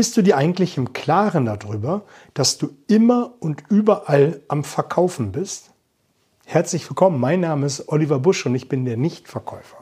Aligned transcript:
Bist 0.00 0.16
du 0.16 0.22
dir 0.22 0.38
eigentlich 0.38 0.78
im 0.78 0.94
Klaren 0.94 1.44
darüber, 1.44 2.00
dass 2.32 2.56
du 2.56 2.70
immer 2.86 3.34
und 3.38 3.64
überall 3.68 4.40
am 4.48 4.64
Verkaufen 4.64 5.30
bist? 5.30 5.72
Herzlich 6.46 6.88
willkommen, 6.88 7.20
mein 7.20 7.40
Name 7.40 7.66
ist 7.66 7.86
Oliver 7.90 8.18
Busch 8.18 8.46
und 8.46 8.54
ich 8.54 8.66
bin 8.66 8.86
der 8.86 8.96
Nichtverkäufer. 8.96 9.76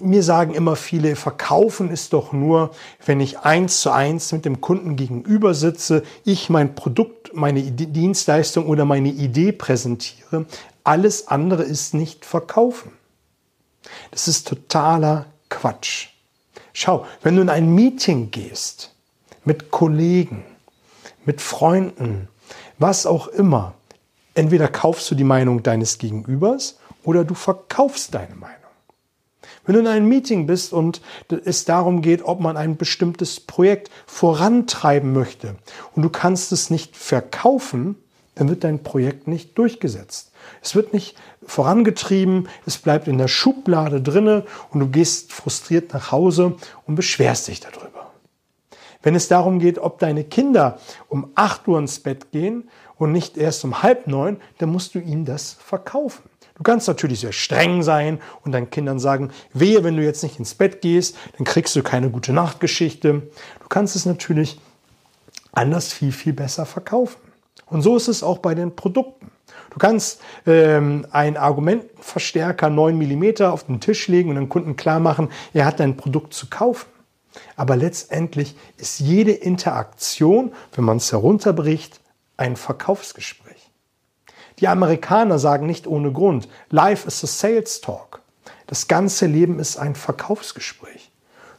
Mir 0.00 0.22
sagen 0.22 0.54
immer 0.54 0.76
viele, 0.76 1.14
verkaufen 1.14 1.90
ist 1.90 2.14
doch 2.14 2.32
nur, 2.32 2.70
wenn 3.04 3.20
ich 3.20 3.40
eins 3.40 3.82
zu 3.82 3.90
eins 3.90 4.32
mit 4.32 4.46
dem 4.46 4.62
Kunden 4.62 4.96
gegenüber 4.96 5.52
sitze, 5.52 6.04
ich 6.24 6.48
mein 6.48 6.74
Produkt, 6.74 7.34
meine 7.34 7.60
Dienstleistung 7.60 8.64
oder 8.64 8.86
meine 8.86 9.10
Idee 9.10 9.52
präsentiere. 9.52 10.46
Alles 10.84 11.28
andere 11.28 11.64
ist 11.64 11.92
nicht 11.92 12.24
verkaufen. 12.24 12.92
Das 14.10 14.26
ist 14.26 14.48
totaler 14.48 15.26
Quatsch. 15.50 16.08
Schau, 16.72 17.04
wenn 17.20 17.36
du 17.36 17.42
in 17.42 17.50
ein 17.50 17.74
Meeting 17.74 18.30
gehst 18.30 18.91
mit 19.44 19.70
Kollegen, 19.70 20.44
mit 21.24 21.40
Freunden, 21.40 22.28
was 22.78 23.06
auch 23.06 23.28
immer, 23.28 23.74
entweder 24.34 24.68
kaufst 24.68 25.10
du 25.10 25.14
die 25.14 25.24
Meinung 25.24 25.62
deines 25.62 25.98
Gegenübers 25.98 26.78
oder 27.04 27.24
du 27.24 27.34
verkaufst 27.34 28.14
deine 28.14 28.34
Meinung. 28.34 28.56
Wenn 29.64 29.74
du 29.74 29.80
in 29.80 29.86
einem 29.86 30.08
Meeting 30.08 30.46
bist 30.46 30.72
und 30.72 31.00
es 31.44 31.64
darum 31.64 32.02
geht, 32.02 32.24
ob 32.24 32.40
man 32.40 32.56
ein 32.56 32.76
bestimmtes 32.76 33.38
Projekt 33.38 33.90
vorantreiben 34.06 35.12
möchte 35.12 35.56
und 35.94 36.02
du 36.02 36.08
kannst 36.08 36.50
es 36.50 36.70
nicht 36.70 36.96
verkaufen, 36.96 37.96
dann 38.34 38.48
wird 38.48 38.64
dein 38.64 38.82
Projekt 38.82 39.28
nicht 39.28 39.56
durchgesetzt. 39.58 40.32
Es 40.62 40.74
wird 40.74 40.92
nicht 40.92 41.16
vorangetrieben, 41.46 42.48
es 42.66 42.78
bleibt 42.78 43.06
in 43.06 43.18
der 43.18 43.28
Schublade 43.28 44.00
drinne 44.00 44.46
und 44.70 44.80
du 44.80 44.88
gehst 44.88 45.32
frustriert 45.32 45.92
nach 45.92 46.10
Hause 46.10 46.56
und 46.86 46.94
beschwerst 46.94 47.48
dich 47.48 47.60
darüber. 47.60 48.01
Wenn 49.02 49.14
es 49.14 49.28
darum 49.28 49.58
geht, 49.58 49.78
ob 49.78 49.98
deine 49.98 50.24
Kinder 50.24 50.78
um 51.08 51.30
8 51.34 51.66
Uhr 51.68 51.78
ins 51.78 52.00
Bett 52.00 52.30
gehen 52.30 52.68
und 52.96 53.12
nicht 53.12 53.36
erst 53.36 53.64
um 53.64 53.82
halb 53.82 54.06
neun, 54.06 54.38
dann 54.58 54.70
musst 54.70 54.94
du 54.94 54.98
ihnen 54.98 55.24
das 55.24 55.52
verkaufen. 55.52 56.22
Du 56.54 56.62
kannst 56.62 56.86
natürlich 56.86 57.20
sehr 57.20 57.32
streng 57.32 57.82
sein 57.82 58.20
und 58.44 58.52
deinen 58.52 58.70
Kindern 58.70 58.98
sagen, 58.98 59.30
wehe, 59.52 59.82
wenn 59.84 59.96
du 59.96 60.04
jetzt 60.04 60.22
nicht 60.22 60.38
ins 60.38 60.54
Bett 60.54 60.80
gehst, 60.80 61.16
dann 61.36 61.44
kriegst 61.44 61.74
du 61.74 61.82
keine 61.82 62.10
gute 62.10 62.32
Nachtgeschichte. 62.32 63.12
Du 63.60 63.68
kannst 63.68 63.96
es 63.96 64.06
natürlich 64.06 64.60
anders 65.52 65.92
viel, 65.92 66.12
viel 66.12 66.32
besser 66.32 66.66
verkaufen. 66.66 67.20
Und 67.66 67.82
so 67.82 67.96
ist 67.96 68.08
es 68.08 68.22
auch 68.22 68.38
bei 68.38 68.54
den 68.54 68.76
Produkten. 68.76 69.30
Du 69.70 69.78
kannst 69.78 70.20
ähm, 70.46 71.06
einen 71.10 71.36
Argumentenverstärker 71.36 72.68
9 72.68 72.96
mm 72.96 73.42
auf 73.44 73.64
den 73.64 73.80
Tisch 73.80 74.08
legen 74.08 74.28
und 74.28 74.36
dem 74.36 74.48
Kunden 74.50 74.76
klar 74.76 75.00
machen, 75.00 75.30
er 75.54 75.64
hat 75.64 75.80
dein 75.80 75.96
Produkt 75.96 76.34
zu 76.34 76.48
kaufen. 76.48 76.86
Aber 77.56 77.76
letztendlich 77.76 78.56
ist 78.76 79.00
jede 79.00 79.32
Interaktion, 79.32 80.52
wenn 80.74 80.84
man 80.84 80.98
es 80.98 81.12
herunterbricht, 81.12 82.00
ein 82.36 82.56
Verkaufsgespräch. 82.56 83.70
Die 84.58 84.68
Amerikaner 84.68 85.38
sagen 85.38 85.66
nicht 85.66 85.86
ohne 85.86 86.12
Grund, 86.12 86.48
Life 86.70 87.06
is 87.06 87.24
a 87.24 87.26
sales 87.26 87.80
talk. 87.80 88.20
Das 88.66 88.88
ganze 88.88 89.26
Leben 89.26 89.58
ist 89.58 89.76
ein 89.76 89.94
Verkaufsgespräch. 89.94 91.10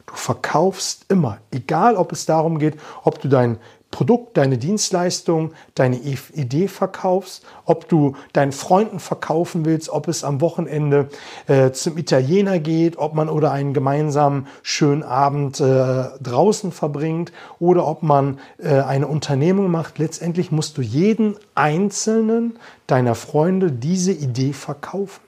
Du 0.06 0.14
verkaufst 0.14 1.06
immer, 1.08 1.38
egal 1.50 1.96
ob 1.96 2.12
es 2.12 2.26
darum 2.26 2.58
geht, 2.58 2.78
ob 3.02 3.20
du 3.20 3.28
dein 3.28 3.58
Produkt, 3.94 4.36
deine 4.36 4.58
Dienstleistung, 4.58 5.52
deine 5.76 5.96
Idee 5.96 6.66
verkaufst, 6.66 7.46
ob 7.64 7.88
du 7.88 8.16
deinen 8.32 8.50
Freunden 8.50 8.98
verkaufen 8.98 9.64
willst, 9.64 9.88
ob 9.88 10.08
es 10.08 10.24
am 10.24 10.40
Wochenende 10.40 11.08
äh, 11.46 11.70
zum 11.70 11.96
Italiener 11.96 12.58
geht, 12.58 12.98
ob 12.98 13.14
man 13.14 13.28
oder 13.28 13.52
einen 13.52 13.72
gemeinsamen 13.72 14.48
schönen 14.64 15.04
Abend 15.04 15.60
äh, 15.60 16.06
draußen 16.20 16.72
verbringt 16.72 17.30
oder 17.60 17.86
ob 17.86 18.02
man 18.02 18.40
äh, 18.58 18.80
eine 18.80 19.06
Unternehmung 19.06 19.70
macht. 19.70 20.00
Letztendlich 20.00 20.50
musst 20.50 20.76
du 20.76 20.82
jeden 20.82 21.36
einzelnen 21.54 22.58
deiner 22.88 23.14
Freunde 23.14 23.70
diese 23.70 24.10
Idee 24.10 24.54
verkaufen. 24.54 25.22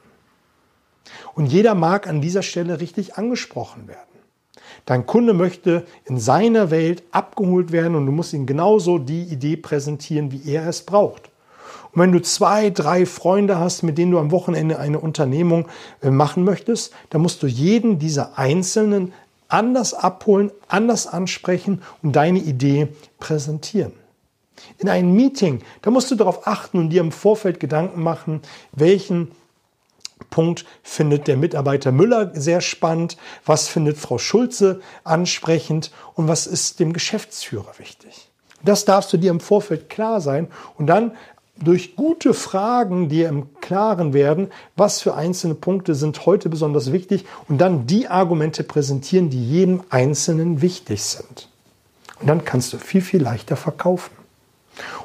Und 1.35 1.47
jeder 1.47 1.77
mag 1.77 2.09
an 2.09 2.21
dieser 2.21 2.43
Stelle 2.43 2.81
richtig 2.81 3.17
angesprochen 3.17 3.87
werden. 3.87 4.16
Dein 4.87 5.05
Kunde 5.05 5.35
möchte 5.35 5.85
in 6.05 6.19
seiner 6.19 6.71
Welt 6.71 7.03
abgeholt 7.11 7.73
werden 7.73 7.97
und 7.97 8.07
du 8.07 8.13
musst 8.13 8.33
ihm 8.33 8.47
genauso 8.47 8.99
die 8.99 9.25
Idee 9.25 9.57
präsentieren, 9.57 10.31
wie 10.31 10.49
er 10.51 10.69
es 10.69 10.83
braucht. 10.83 11.31
Und 11.93 12.03
wenn 12.03 12.13
du 12.13 12.23
zwei, 12.23 12.71
drei 12.71 13.05
Freunde 13.05 13.59
hast, 13.59 13.83
mit 13.83 13.99
denen 13.99 14.13
du 14.13 14.19
am 14.19 14.31
Wochenende 14.31 14.79
eine 14.79 15.01
Unternehmung 15.01 15.67
äh, 16.03 16.11
machen 16.11 16.45
möchtest, 16.45 16.93
dann 17.11 17.21
musst 17.21 17.43
du 17.43 17.49
jeden 17.49 17.99
dieser 17.99 18.39
Einzelnen 18.39 19.13
anders 19.49 19.93
abholen, 19.93 20.53
anders 20.69 21.09
ansprechen 21.09 21.83
und 22.03 22.15
deine 22.15 22.39
Idee 22.39 22.89
präsentieren. 23.19 23.93
In 24.79 24.89
einem 24.89 25.15
Meeting, 25.15 25.63
da 25.83 25.91
musst 25.91 26.11
du 26.11 26.15
darauf 26.15 26.47
achten 26.47 26.79
und 26.79 26.91
dir 26.91 27.01
im 27.01 27.13
Vorfeld 27.13 27.59
Gedanken 27.61 28.03
machen, 28.03 28.41
welchen 28.73 29.33
Punkt 30.37 30.67
findet 30.83 31.29
der 31.29 31.39
Mitarbeiter 31.39 31.93
Müller 31.93 32.31
sehr 32.35 32.61
spannend, 32.61 33.17
was 33.47 33.69
findet 33.69 33.97
Frau 33.97 34.19
Schulze 34.19 34.83
ansprechend 35.03 35.91
und 36.13 36.29
was 36.29 36.47
ist 36.47 36.79
dem 36.79 36.93
Geschäftsführer 36.93 37.73
wichtig. 37.79 38.29
Das 38.63 38.85
darfst 38.85 39.11
du 39.15 39.17
dir 39.17 39.31
im 39.31 39.41
Vorfeld 39.41 39.89
klar 39.89 40.21
sein 40.21 40.49
und 40.77 40.89
dann 40.89 41.13
durch 41.59 41.97
gute 41.97 42.35
Fragen 42.35 43.09
dir 43.09 43.31
im 43.31 43.47
Klaren 43.63 44.13
werden, 44.13 44.49
was 44.77 45.01
für 45.01 45.15
einzelne 45.15 45.55
Punkte 45.55 45.95
sind 45.95 46.27
heute 46.27 46.51
besonders 46.51 46.93
wichtig 46.93 47.25
und 47.49 47.57
dann 47.57 47.87
die 47.87 48.09
Argumente 48.09 48.63
präsentieren, 48.63 49.31
die 49.31 49.43
jedem 49.43 49.85
Einzelnen 49.89 50.61
wichtig 50.61 51.03
sind. 51.03 51.49
Und 52.21 52.27
dann 52.27 52.45
kannst 52.45 52.75
du 52.75 52.77
viel, 52.77 53.01
viel 53.01 53.23
leichter 53.23 53.57
verkaufen. 53.57 54.13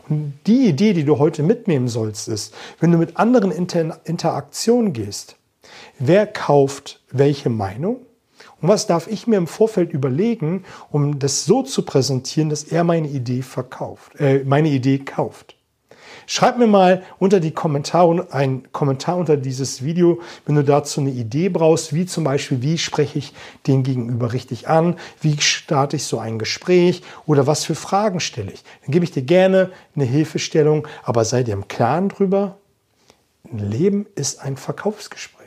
Und 0.09 0.33
die 0.47 0.67
Idee, 0.67 0.93
die 0.93 1.05
du 1.05 1.19
heute 1.19 1.43
mitnehmen 1.43 1.87
sollst, 1.87 2.27
ist, 2.27 2.53
wenn 2.79 2.91
du 2.91 2.97
mit 2.97 3.17
anderen 3.17 3.51
Inter 3.51 3.99
Interaktion 4.03 4.93
gehst, 4.93 5.37
wer 5.99 6.27
kauft 6.27 7.01
welche 7.11 7.49
Meinung? 7.49 7.97
Und 8.61 8.69
was 8.69 8.87
darf 8.87 9.07
ich 9.07 9.27
mir 9.27 9.37
im 9.37 9.47
Vorfeld 9.47 9.91
überlegen, 9.91 10.63
um 10.89 11.19
das 11.19 11.45
so 11.45 11.63
zu 11.63 11.83
präsentieren, 11.83 12.49
dass 12.49 12.63
er 12.63 12.83
meine 12.83 13.07
Idee 13.07 13.41
verkauft, 13.41 14.19
äh, 14.19 14.43
meine 14.45 14.69
Idee 14.69 14.99
kauft? 14.99 15.55
Schreib 16.27 16.57
mir 16.57 16.67
mal 16.67 17.03
unter 17.19 17.39
die 17.39 17.51
Kommentare 17.51 18.27
einen 18.31 18.71
Kommentar 18.71 19.17
unter 19.17 19.37
dieses 19.37 19.83
Video, 19.83 20.21
wenn 20.45 20.55
du 20.55 20.63
dazu 20.63 21.01
eine 21.01 21.11
Idee 21.11 21.49
brauchst, 21.49 21.93
wie 21.93 22.05
zum 22.05 22.23
Beispiel, 22.23 22.61
wie 22.61 22.77
spreche 22.77 23.19
ich 23.19 23.33
den 23.67 23.83
Gegenüber 23.83 24.33
richtig 24.33 24.67
an, 24.67 24.95
wie 25.21 25.39
starte 25.39 25.95
ich 25.95 26.03
so 26.03 26.19
ein 26.19 26.39
Gespräch 26.39 27.03
oder 27.25 27.47
was 27.47 27.65
für 27.65 27.75
Fragen 27.75 28.19
stelle 28.19 28.51
ich. 28.51 28.63
Dann 28.83 28.91
gebe 28.91 29.05
ich 29.05 29.11
dir 29.11 29.23
gerne 29.23 29.71
eine 29.95 30.05
Hilfestellung, 30.05 30.87
aber 31.03 31.25
sei 31.25 31.43
dir 31.43 31.53
im 31.53 31.67
Klaren 31.67 32.09
drüber, 32.09 32.57
Leben 33.51 34.05
ist 34.15 34.39
ein 34.41 34.55
Verkaufsgespräch. 34.55 35.40